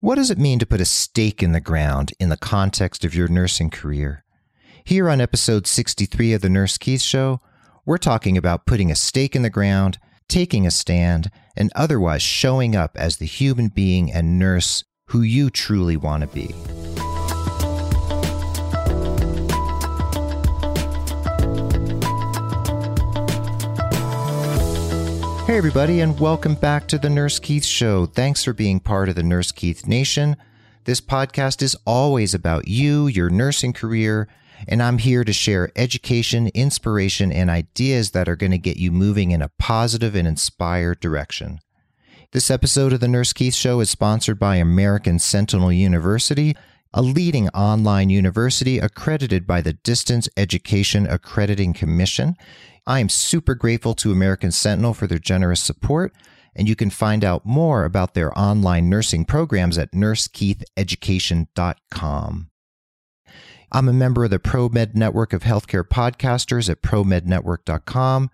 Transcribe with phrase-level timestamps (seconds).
[0.00, 3.16] What does it mean to put a stake in the ground in the context of
[3.16, 4.24] your nursing career?
[4.84, 7.40] Here on episode 63 of The Nurse Keith Show,
[7.84, 9.98] we're talking about putting a stake in the ground,
[10.28, 15.50] taking a stand, and otherwise showing up as the human being and nurse who you
[15.50, 16.54] truly want to be.
[25.48, 28.04] Hey, everybody, and welcome back to the Nurse Keith Show.
[28.04, 30.36] Thanks for being part of the Nurse Keith Nation.
[30.84, 34.28] This podcast is always about you, your nursing career,
[34.68, 38.92] and I'm here to share education, inspiration, and ideas that are going to get you
[38.92, 41.60] moving in a positive and inspired direction.
[42.32, 46.54] This episode of the Nurse Keith Show is sponsored by American Sentinel University,
[46.92, 52.36] a leading online university accredited by the Distance Education Accrediting Commission.
[52.88, 56.14] I am super grateful to American Sentinel for their generous support,
[56.56, 62.50] and you can find out more about their online nursing programs at nursekeitheducation.com.
[63.70, 68.30] I'm a member of the ProMed Network of Healthcare Podcasters at promednetwork.com,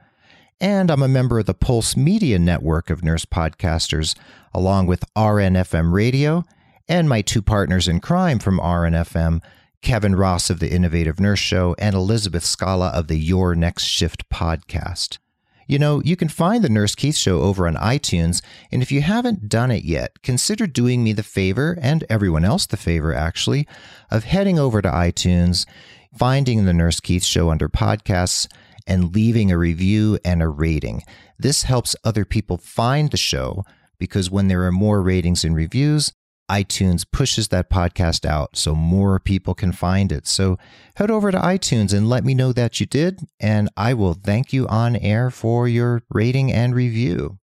[0.60, 4.14] and I'm a member of the Pulse Media Network of Nurse Podcasters,
[4.54, 6.44] along with RNFM Radio
[6.88, 9.42] and my two partners in crime from RNFM,
[9.84, 14.30] Kevin Ross of the Innovative Nurse Show, and Elizabeth Scala of the Your Next Shift
[14.30, 15.18] podcast.
[15.68, 19.02] You know, you can find the Nurse Keith Show over on iTunes, and if you
[19.02, 23.68] haven't done it yet, consider doing me the favor, and everyone else the favor actually,
[24.10, 25.66] of heading over to iTunes,
[26.16, 28.48] finding the Nurse Keith Show under podcasts,
[28.86, 31.02] and leaving a review and a rating.
[31.38, 33.64] This helps other people find the show
[33.98, 36.10] because when there are more ratings and reviews,
[36.50, 40.26] iTunes pushes that podcast out so more people can find it.
[40.26, 40.58] So
[40.96, 44.52] head over to iTunes and let me know that you did, and I will thank
[44.52, 47.38] you on air for your rating and review.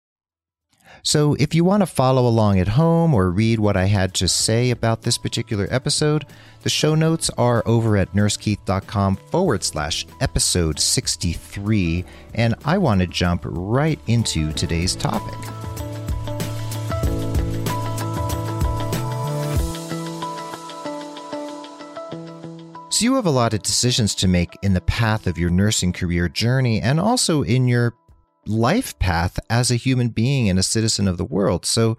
[1.03, 4.29] So if you want to follow along at home or read what I had to
[4.29, 6.27] say about this particular episode,
[6.63, 12.05] the show notes are over at nursekeith.com forward slash episode 63,
[12.35, 15.60] and I want to jump right into today's topic.
[22.93, 25.93] So you have a lot of decisions to make in the path of your nursing
[25.93, 27.95] career journey and also in your
[28.47, 31.65] life path as a human being and a citizen of the world.
[31.65, 31.97] So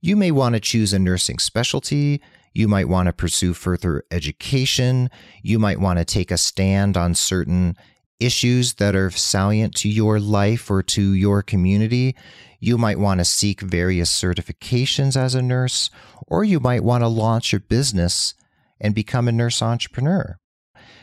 [0.00, 2.22] you may want to choose a nursing specialty.
[2.52, 5.10] You might want to pursue further education.
[5.42, 7.76] You might want to take a stand on certain
[8.20, 12.14] issues that are salient to your life or to your community.
[12.60, 15.90] You might want to seek various certifications as a nurse,
[16.28, 18.34] or you might want to launch your business
[18.84, 20.38] and become a nurse entrepreneur.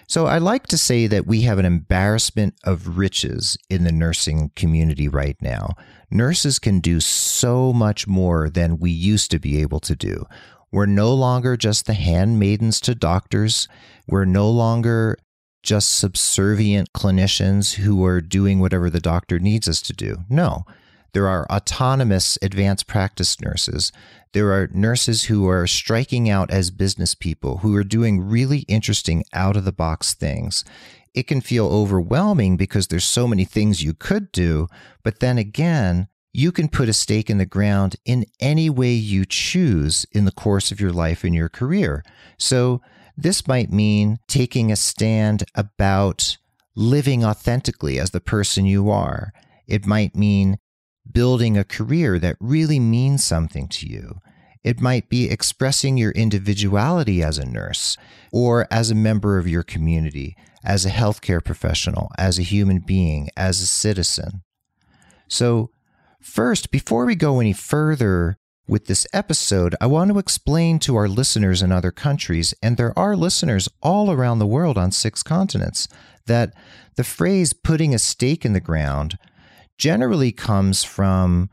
[0.07, 4.51] So I like to say that we have an embarrassment of riches in the nursing
[4.55, 5.75] community right now.
[6.11, 10.25] Nurses can do so much more than we used to be able to do.
[10.71, 13.67] We're no longer just the handmaidens to doctors.
[14.07, 15.17] We're no longer
[15.63, 20.17] just subservient clinicians who are doing whatever the doctor needs us to do.
[20.29, 20.65] No,
[21.13, 23.91] there are autonomous advanced practice nurses.
[24.33, 29.25] There are nurses who are striking out as business people who are doing really interesting
[29.33, 30.63] out of the box things.
[31.13, 34.67] It can feel overwhelming because there's so many things you could do,
[35.03, 39.25] but then again, you can put a stake in the ground in any way you
[39.25, 42.03] choose in the course of your life and your career.
[42.37, 42.81] So,
[43.17, 46.37] this might mean taking a stand about
[46.75, 49.33] living authentically as the person you are.
[49.67, 50.57] It might mean
[51.09, 54.19] building a career that really means something to you.
[54.63, 57.97] It might be expressing your individuality as a nurse
[58.31, 63.29] or as a member of your community, as a healthcare professional, as a human being,
[63.35, 64.43] as a citizen.
[65.27, 65.71] So,
[66.21, 71.07] first, before we go any further with this episode, I want to explain to our
[71.07, 75.87] listeners in other countries, and there are listeners all around the world on six continents,
[76.27, 76.53] that
[76.95, 79.17] the phrase putting a stake in the ground
[79.81, 81.49] generally comes from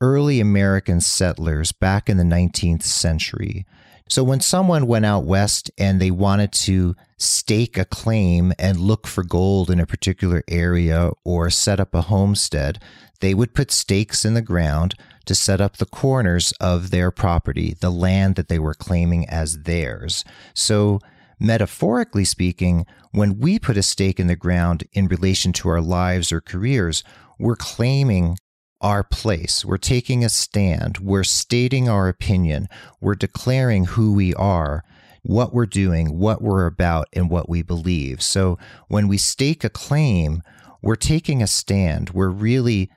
[0.00, 3.66] early American settlers back in the 19th century.
[4.08, 9.08] So when someone went out west and they wanted to stake a claim and look
[9.08, 12.80] for gold in a particular area or set up a homestead,
[13.20, 17.74] they would put stakes in the ground to set up the corners of their property,
[17.80, 20.24] the land that they were claiming as theirs.
[20.54, 21.00] So
[21.40, 26.30] metaphorically speaking, when we put a stake in the ground in relation to our lives
[26.30, 27.02] or careers,
[27.42, 28.38] we're claiming
[28.80, 29.64] our place.
[29.64, 30.98] We're taking a stand.
[30.98, 32.68] We're stating our opinion.
[33.00, 34.84] We're declaring who we are,
[35.22, 38.22] what we're doing, what we're about, and what we believe.
[38.22, 38.58] So
[38.88, 40.42] when we stake a claim,
[40.82, 42.10] we're taking a stand.
[42.10, 42.90] We're really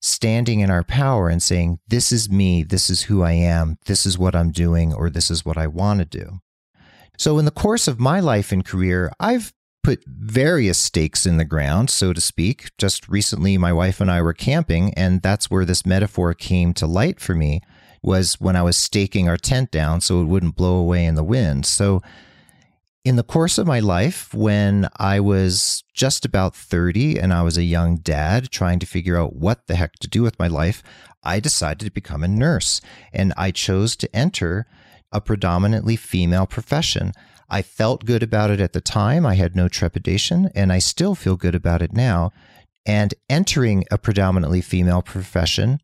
[0.00, 4.06] standing in our power and saying, This is me, this is who I am, this
[4.06, 6.40] is what I'm doing, or this is what I want to do.
[7.18, 11.44] So, in the course of my life and career, I've put various stakes in the
[11.44, 12.70] ground, so to speak.
[12.78, 16.86] Just recently, my wife and I were camping, and that's where this metaphor came to
[16.86, 17.62] light for me
[18.02, 21.24] was when I was staking our tent down so it wouldn't blow away in the
[21.24, 21.66] wind.
[21.66, 22.02] So,
[23.02, 27.56] in the course of my life, when I was just about 30 and I was
[27.56, 30.82] a young dad trying to figure out what the heck to do with my life,
[31.22, 34.66] I decided to become a nurse and I chose to enter
[35.12, 37.12] a predominantly female profession.
[37.50, 39.26] I felt good about it at the time.
[39.26, 42.30] I had no trepidation, and I still feel good about it now.
[42.86, 45.80] And entering a predominantly female profession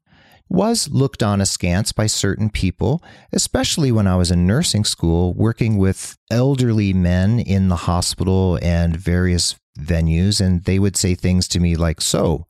[0.48, 3.02] was looked on askance by certain people,
[3.32, 8.96] especially when I was in nursing school working with elderly men in the hospital and
[8.96, 10.40] various venues.
[10.40, 12.46] And they would say things to me like, So,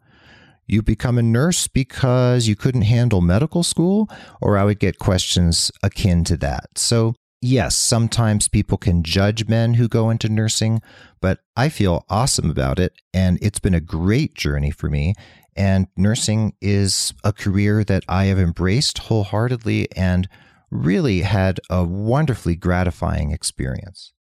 [0.67, 4.11] you become a nurse because you couldn't handle medical school?
[4.43, 6.77] Or I would get questions akin to that.
[6.77, 7.15] So,
[7.47, 10.83] yes, sometimes people can judge men who go into nursing,
[11.21, 12.93] but I feel awesome about it.
[13.15, 15.15] And it's been a great journey for me.
[15.57, 20.29] And nursing is a career that I have embraced wholeheartedly and
[20.71, 24.13] really had a wonderfully gratifying experience.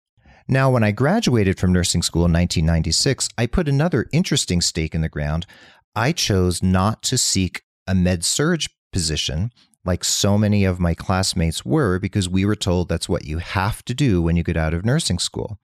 [0.48, 5.00] Now, when I graduated from nursing school in 1996, I put another interesting stake in
[5.00, 5.44] the ground.
[5.96, 8.62] I chose not to seek a med surg
[8.92, 9.50] position
[9.86, 13.84] like so many of my classmates were because we were told that's what you have
[13.84, 15.58] to do when you get out of nursing school.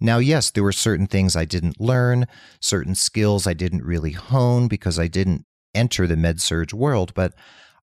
[0.00, 2.26] Now, yes, there were certain things I didn't learn,
[2.60, 7.32] certain skills I didn't really hone because I didn't enter the med surg world, but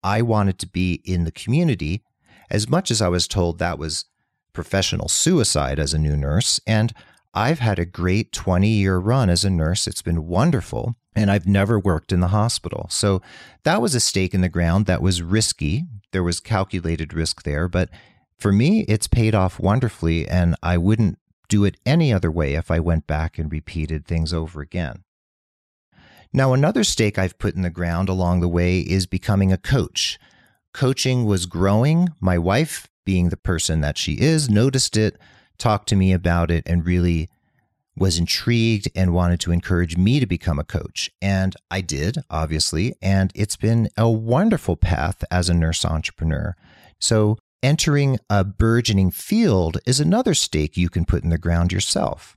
[0.04, 2.04] I wanted to be in the community
[2.50, 4.06] as much as I was told that was
[4.54, 6.60] professional suicide as a new nurse.
[6.66, 6.94] And
[7.34, 9.88] I've had a great 20 year run as a nurse.
[9.88, 10.96] It's been wonderful.
[11.16, 12.88] And I've never worked in the hospital.
[12.90, 13.22] So
[13.64, 15.86] that was a stake in the ground that was risky.
[16.12, 17.68] There was calculated risk there.
[17.68, 17.90] But
[18.38, 20.28] for me, it's paid off wonderfully.
[20.28, 21.18] And I wouldn't
[21.48, 25.04] do it any other way if I went back and repeated things over again.
[26.34, 30.20] Now, another stake I've put in the ground along the way is becoming a coach.
[30.74, 32.10] Coaching was growing.
[32.20, 35.18] My wife, being the person that she is, noticed it,
[35.58, 37.30] talked to me about it, and really
[37.98, 41.10] was intrigued and wanted to encourage me to become a coach.
[41.22, 42.96] And I did, obviously.
[43.02, 46.56] And it's been a wonderful path as a nurse entrepreneur.
[47.00, 52.36] So entering a burgeoning field is another stake you can put in the ground yourself.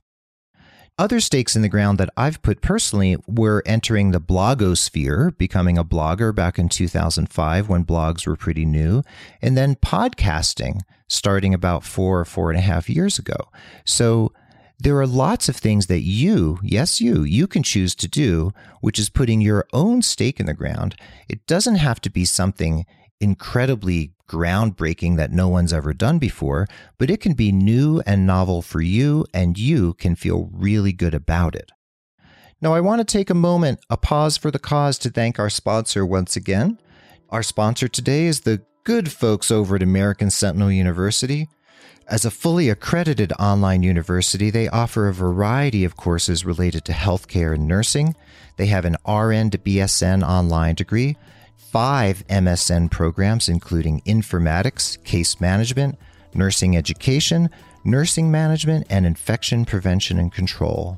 [0.97, 5.85] Other stakes in the ground that I've put personally were entering the blogosphere, becoming a
[5.85, 9.03] blogger back in 2005 when blogs were pretty new,
[9.41, 13.37] and then podcasting starting about four or four and a half years ago.
[13.85, 14.33] So
[14.81, 18.97] there are lots of things that you, yes, you, you can choose to do, which
[18.97, 20.95] is putting your own stake in the ground.
[21.27, 22.85] It doesn't have to be something
[23.19, 26.65] incredibly groundbreaking that no one's ever done before,
[26.97, 31.13] but it can be new and novel for you, and you can feel really good
[31.13, 31.71] about it.
[32.61, 35.49] Now, I want to take a moment, a pause for the cause, to thank our
[35.49, 36.79] sponsor once again.
[37.29, 41.49] Our sponsor today is the good folks over at American Sentinel University.
[42.09, 47.53] As a fully accredited online university, they offer a variety of courses related to healthcare
[47.53, 48.15] and nursing.
[48.57, 51.17] They have an RN to BSN online degree,
[51.55, 55.99] five MSN programs, including informatics, case management,
[56.33, 57.47] nursing education,
[57.83, 60.97] nursing management, and infection prevention and control.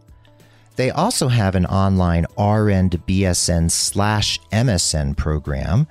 [0.78, 5.88] They also have an online RN to BSN slash MSN program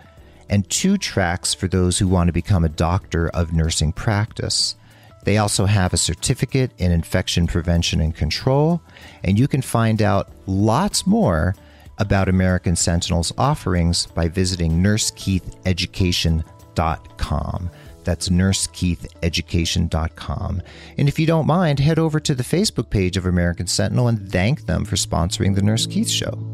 [0.49, 4.77] and two tracks for those who want to become a doctor of nursing practice.
[5.25, 8.81] They also have a certificate in infection prevention and control,
[9.23, 11.55] and you can find out lots more
[11.99, 17.71] about American Sentinel's offerings by visiting nursekeitheducation.com.
[18.05, 20.63] That's nursekeitheducation.com.
[20.97, 24.33] And if you don't mind, head over to the Facebook page of American Sentinel and
[24.33, 26.50] thank them for sponsoring the Nurse Keith Show.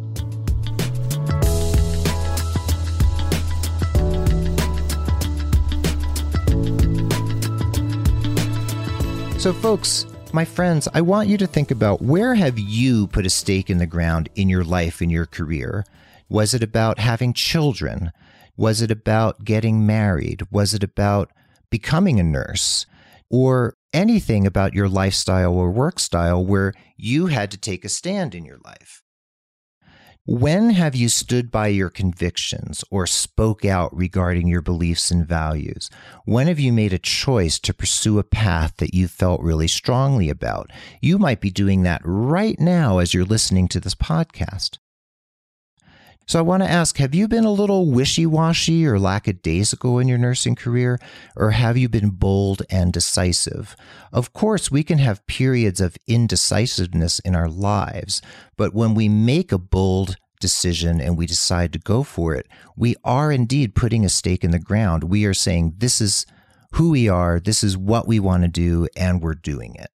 [9.47, 13.31] So, folks, my friends, I want you to think about where have you put a
[13.31, 15.85] stake in the ground in your life, in your career?
[16.29, 18.11] Was it about having children?
[18.57, 20.43] Was it about getting married?
[20.50, 21.31] Was it about
[21.71, 22.87] becoming a nurse?
[23.31, 28.35] Or anything about your lifestyle or work style where you had to take a stand
[28.35, 29.05] in your life?
[30.28, 35.88] When have you stood by your convictions or spoke out regarding your beliefs and values?
[36.25, 40.28] When have you made a choice to pursue a path that you felt really strongly
[40.28, 40.73] about?
[41.00, 44.78] You might be doing that right now as you're listening to this podcast.
[46.28, 50.09] So I want to ask Have you been a little wishy washy or lackadaisical in
[50.09, 50.99] your nursing career,
[51.37, 53.76] or have you been bold and decisive?
[54.12, 58.23] Of course, we can have periods of indecisiveness in our lives,
[58.56, 62.97] but when we make a bold decision and we decide to go for it, we
[63.04, 65.04] are indeed putting a stake in the ground.
[65.04, 66.26] We are saying, This is
[66.73, 69.90] who we are, this is what we want to do, and we're doing it.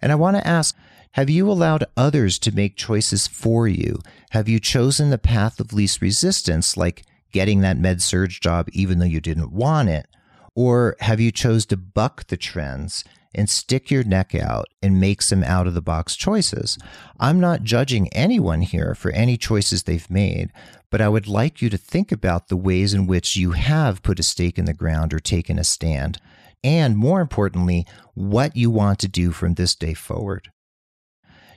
[0.00, 0.76] And I want to ask,
[1.12, 3.98] have you allowed others to make choices for you?
[4.30, 8.98] Have you chosen the path of least resistance, like getting that med surg job even
[8.98, 10.06] though you didn't want it?
[10.54, 15.22] Or have you chose to buck the trends and stick your neck out and make
[15.22, 16.78] some out of the box choices?
[17.20, 20.50] I'm not judging anyone here for any choices they've made,
[20.90, 24.20] but I would like you to think about the ways in which you have put
[24.20, 26.18] a stake in the ground or taken a stand,
[26.64, 30.50] and more importantly, what you want to do from this day forward.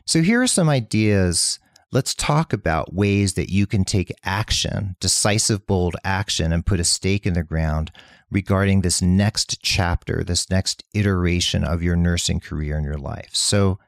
[0.05, 1.59] So, here are some ideas.
[1.91, 6.85] Let's talk about ways that you can take action, decisive, bold action, and put a
[6.85, 7.91] stake in the ground
[8.29, 13.31] regarding this next chapter, this next iteration of your nursing career in your life.
[13.33, 13.79] So,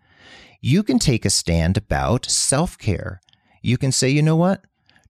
[0.62, 3.22] you can take a stand about self care.
[3.62, 4.64] You can say, you know what?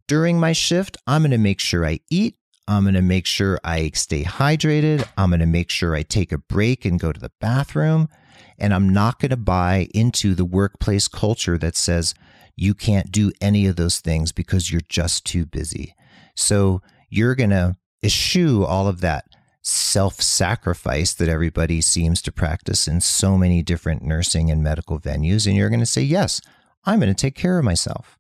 [0.08, 2.38] During my shift, I'm going to make sure I eat.
[2.68, 5.08] I'm going to make sure I stay hydrated.
[5.18, 8.10] I'm going to make sure I take a break and go to the bathroom.
[8.58, 12.14] And I'm not going to buy into the workplace culture that says
[12.56, 15.96] you can't do any of those things because you're just too busy.
[16.36, 19.26] So you're going to eschew all of that
[19.62, 25.48] self sacrifice that everybody seems to practice in so many different nursing and medical venues.
[25.48, 26.42] And you're going to say, yes,
[26.86, 28.20] I'm going to take care of myself.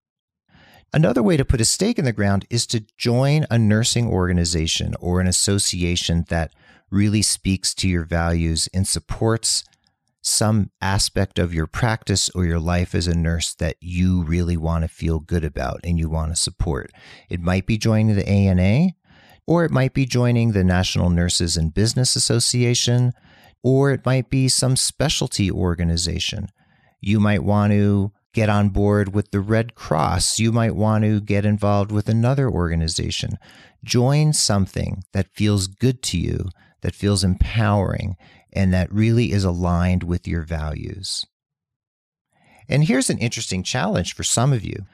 [0.93, 4.95] Another way to put a stake in the ground is to join a nursing organization
[4.99, 6.53] or an association that
[6.91, 9.63] really speaks to your values and supports
[10.23, 14.83] some aspect of your practice or your life as a nurse that you really want
[14.83, 16.91] to feel good about and you want to support.
[17.29, 18.93] It might be joining the ANA,
[19.45, 23.11] or it might be joining the National Nurses in Business Association,
[23.61, 26.47] or it might be some specialty organization.
[27.01, 30.39] You might want to get on board with the Red Cross.
[30.39, 33.37] You might want to get involved with another organization.
[33.83, 36.49] Join something that feels good to you,
[36.81, 38.15] that feels empowering,
[38.53, 41.25] and that really is aligned with your values.
[42.69, 44.85] And here's an interesting challenge for some of you.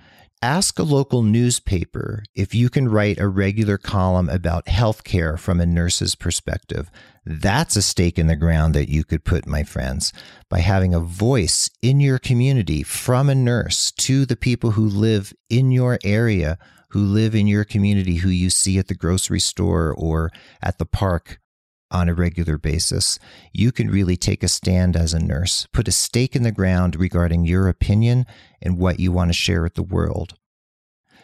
[0.41, 5.65] Ask a local newspaper if you can write a regular column about healthcare from a
[5.65, 6.89] nurse's perspective.
[7.25, 10.13] That's a stake in the ground that you could put, my friends,
[10.49, 15.33] by having a voice in your community from a nurse to the people who live
[15.49, 16.57] in your area,
[16.91, 20.85] who live in your community, who you see at the grocery store or at the
[20.85, 21.39] park
[21.91, 23.19] on a regular basis,
[23.53, 26.96] you can really take a stand as a nurse, put a stake in the ground
[26.96, 28.25] regarding your opinion
[28.62, 30.36] and what you want to share with the world.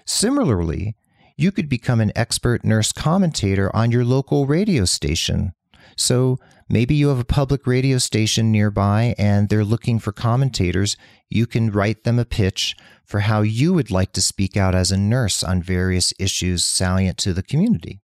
[0.06, 0.96] Similarly,
[1.38, 5.54] you could become an expert nurse commentator on your local radio station.
[5.98, 6.38] So
[6.70, 10.98] maybe you have a public radio station nearby and they're looking for commentators.
[11.30, 14.92] You can write them a pitch for how you would like to speak out as
[14.92, 18.02] a nurse on various issues salient to the community.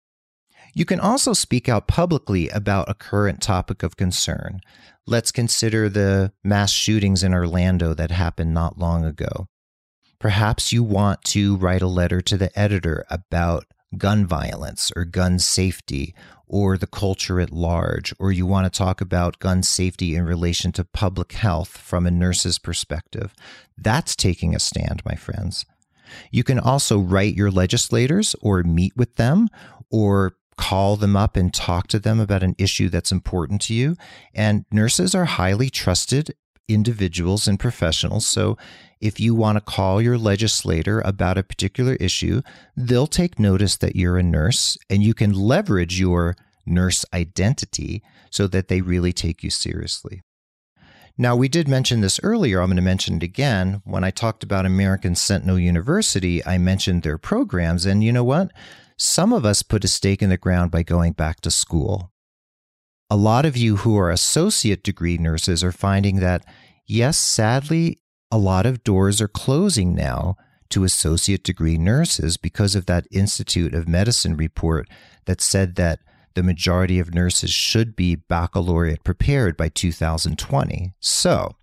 [0.77, 4.61] You can also speak out publicly about a current topic of concern.
[5.07, 9.49] Let's consider the mass shootings in Orlando that happened not long ago.
[10.19, 13.65] Perhaps you want to write a letter to the editor about
[13.97, 16.15] gun violence or gun safety
[16.47, 20.73] or the culture at large, or you want to talk about gun safety in relation
[20.73, 23.35] to public health from a nurse's perspective.
[23.79, 25.65] That's taking a stand, my friends.
[26.31, 29.49] You can also write your legislators or meet with them
[29.91, 33.97] or call them up and talk to them about an issue that's important to you.
[34.35, 36.35] And nurses are highly trusted
[36.69, 38.27] individuals and professionals.
[38.27, 38.57] So
[39.01, 42.43] if you want to call your legislator about a particular issue,
[42.77, 48.47] they'll take notice that you're a nurse and you can leverage your nurse identity so
[48.49, 50.23] that they really take you seriously.
[51.19, 52.61] Now, we did mention this earlier.
[52.61, 53.81] I'm going to mention it again.
[53.85, 57.87] When I talked about American Sentinel University, I mentioned their programs.
[57.87, 58.51] And you know what?
[58.99, 62.13] Some of us put a stake in the ground by going back to school.
[63.11, 66.45] A lot of you who are associate degree nurses are finding that,
[66.87, 68.01] yes, sadly,
[68.31, 70.37] a lot of doors are closing now
[70.71, 74.89] to associate degree nurses because of that Institute of Medicine report
[75.27, 76.01] that said that
[76.35, 80.95] the majority of nurses should be baccalaureate prepared by 2020.
[81.01, 81.55] So,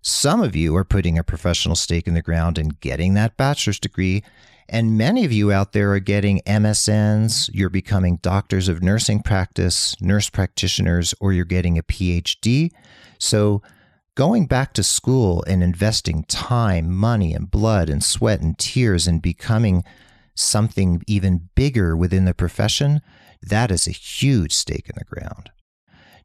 [0.00, 3.78] some of you are putting a professional stake in the ground and getting that bachelor's
[3.78, 4.22] degree
[4.68, 10.00] and many of you out there are getting MSNs, you're becoming doctors of nursing practice,
[10.00, 12.70] nurse practitioners, or you're getting a PhD.
[13.18, 13.62] So
[14.14, 19.20] going back to school and investing time, money, and blood and sweat and tears and
[19.20, 19.84] becoming
[20.34, 23.00] something even bigger within the profession,
[23.42, 25.50] that is a huge stake in the ground.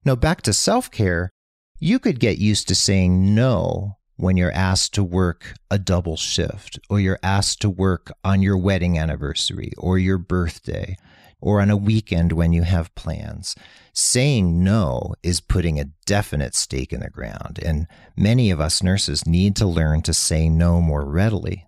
[0.05, 1.31] Now, back to self care,
[1.79, 6.79] you could get used to saying no when you're asked to work a double shift,
[6.89, 10.97] or you're asked to work on your wedding anniversary, or your birthday,
[11.39, 13.55] or on a weekend when you have plans.
[13.93, 19.25] Saying no is putting a definite stake in the ground, and many of us nurses
[19.25, 21.67] need to learn to say no more readily.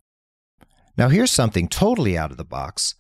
[0.98, 2.96] Now, here's something totally out of the box.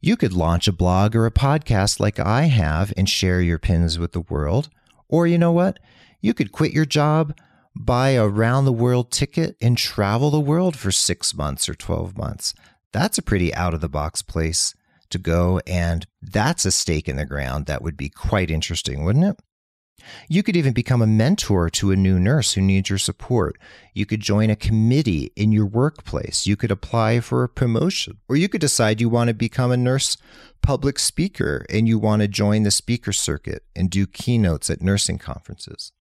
[0.00, 3.98] You could launch a blog or a podcast like I have and share your pins
[3.98, 4.68] with the world.
[5.08, 5.78] Or, you know what?
[6.20, 7.34] You could quit your job,
[7.74, 12.16] buy a round the world ticket, and travel the world for six months or 12
[12.16, 12.54] months.
[12.92, 14.74] That's a pretty out of the box place
[15.10, 15.60] to go.
[15.66, 19.40] And that's a stake in the ground that would be quite interesting, wouldn't it?
[20.28, 23.56] You could even become a mentor to a new nurse who needs your support.
[23.94, 26.46] You could join a committee in your workplace.
[26.46, 28.18] You could apply for a promotion.
[28.28, 30.18] Or you could decide you want to become a nurse
[30.62, 35.18] public speaker and you want to join the speaker circuit and do keynotes at nursing
[35.18, 35.92] conferences.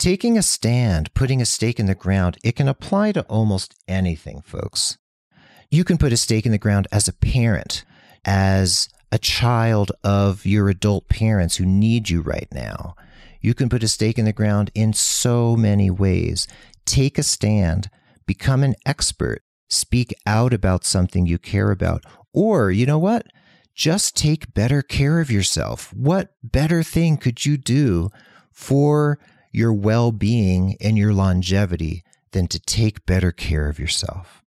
[0.00, 4.40] Taking a stand, putting a stake in the ground, it can apply to almost anything,
[4.40, 4.96] folks.
[5.70, 7.84] You can put a stake in the ground as a parent
[8.24, 12.94] as a child of your adult parents who need you right now.
[13.42, 16.48] You can put a stake in the ground in so many ways.
[16.86, 17.90] Take a stand,
[18.24, 22.06] become an expert, speak out about something you care about.
[22.32, 23.26] Or, you know what?
[23.74, 25.92] Just take better care of yourself.
[25.92, 28.08] What better thing could you do
[28.50, 29.18] for
[29.50, 34.42] your well being and your longevity than to take better care of yourself?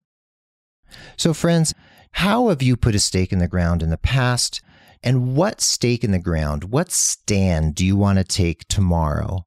[1.17, 1.75] So, friends,
[2.13, 4.61] how have you put a stake in the ground in the past?
[5.03, 9.47] And what stake in the ground, what stand do you want to take tomorrow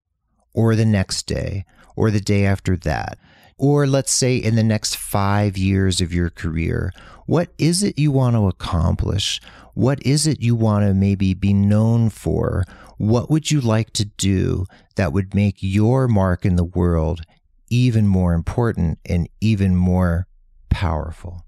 [0.53, 3.17] or the next day or the day after that?
[3.57, 6.91] Or let's say in the next five years of your career,
[7.25, 9.39] what is it you want to accomplish?
[9.73, 12.65] What is it you want to maybe be known for?
[12.97, 17.21] What would you like to do that would make your mark in the world
[17.69, 20.27] even more important and even more
[20.69, 21.45] powerful?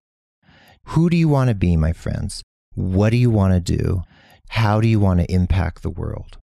[0.91, 2.41] Who do you want to be, my friends?
[2.73, 4.03] What do you want to do?
[4.49, 6.38] How do you want to impact the world?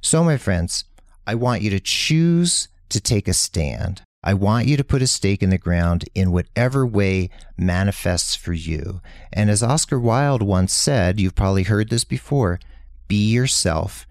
[0.00, 0.84] So, my friends,
[1.26, 4.02] I want you to choose to take a stand.
[4.26, 8.54] I want you to put a stake in the ground in whatever way manifests for
[8.54, 9.02] you.
[9.30, 12.58] And as Oscar Wilde once said, you've probably heard this before
[13.06, 14.06] be yourself,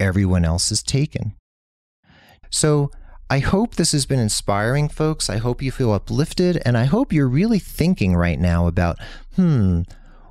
[0.00, 1.34] everyone else is taken.
[2.48, 2.90] So,
[3.30, 5.28] I hope this has been inspiring, folks.
[5.28, 8.98] I hope you feel uplifted, and I hope you're really thinking right now about,
[9.36, 9.82] hmm,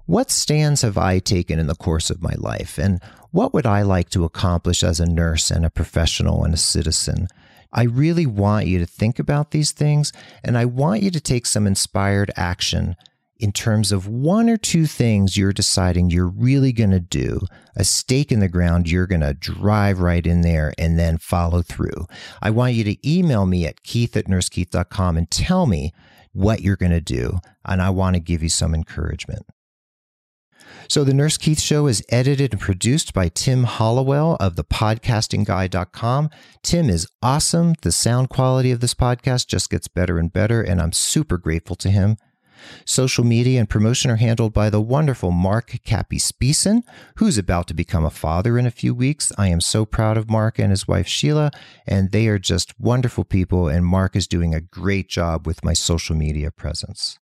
[0.08, 2.80] what stands have I taken in the course of my life?
[2.80, 6.58] And what would I like to accomplish as a nurse and a professional and a
[6.58, 7.28] citizen?
[7.72, 10.12] I really want you to think about these things,
[10.44, 12.96] and I want you to take some inspired action
[13.40, 17.40] in terms of one or two things you're deciding you're really going to do,
[17.76, 21.62] a stake in the ground, you're going to drive right in there and then follow
[21.62, 22.08] through.
[22.42, 25.94] I want you to email me at keith at nursekeith.com and tell me
[26.34, 27.40] what you're going to do.
[27.66, 29.46] And I want to give you some encouragement.
[30.88, 36.30] So, the Nurse Keith Show is edited and produced by Tim Hollowell of thepodcastingguy.com.
[36.64, 37.76] Tim is awesome.
[37.82, 41.76] The sound quality of this podcast just gets better and better, and I'm super grateful
[41.78, 42.18] to him.
[42.86, 46.84] Social media and promotion are handled by the wonderful Mark Cappy Speeson,
[47.18, 49.32] who's about to become a father in a few weeks.
[49.38, 51.52] I am so proud of Mark and his wife Sheila,
[51.86, 55.74] and they are just wonderful people, and Mark is doing a great job with my
[55.74, 57.20] social media presence.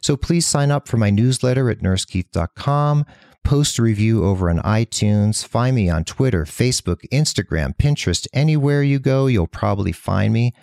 [0.00, 3.06] So please sign up for my newsletter at nursekeith.com.
[3.44, 5.46] Post a review over on iTunes.
[5.46, 8.26] Find me on Twitter, Facebook, Instagram, Pinterest.
[8.32, 10.54] Anywhere you go, you'll probably find me.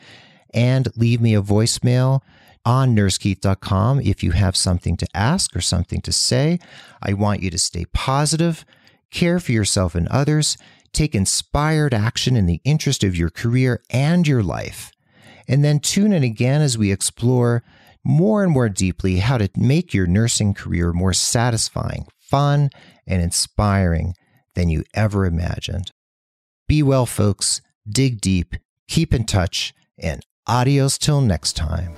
[0.53, 2.21] And leave me a voicemail
[2.65, 6.59] on nursekeith.com if you have something to ask or something to say.
[7.01, 8.65] I want you to stay positive,
[9.11, 10.57] care for yourself and others,
[10.93, 14.91] take inspired action in the interest of your career and your life.
[15.47, 17.63] And then tune in again as we explore
[18.03, 22.69] more and more deeply how to make your nursing career more satisfying, fun,
[23.07, 24.13] and inspiring
[24.55, 25.91] than you ever imagined.
[26.67, 27.61] Be well, folks.
[27.89, 28.55] Dig deep,
[28.87, 31.95] keep in touch, and adios till next time.